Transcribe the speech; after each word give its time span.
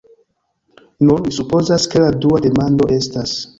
Nun, 1.09 1.19
mi 1.27 1.35
supozas, 1.37 1.87
ke 1.93 2.03
la 2.07 2.11
dua 2.25 2.43
demando 2.49 2.91
estas: 2.99 3.39